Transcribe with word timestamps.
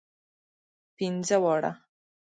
پنځه 0.97 1.37
واړه. 1.43 1.71